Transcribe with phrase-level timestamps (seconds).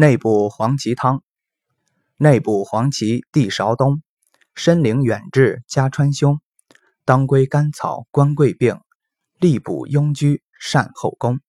[0.00, 1.22] 内补黄芪汤。
[2.16, 4.00] 内补黄芪地芍冬，
[4.54, 6.38] 参苓远志加川芎，
[7.04, 8.80] 当归甘草关桂病，
[9.40, 11.40] 力补痈疽善后功。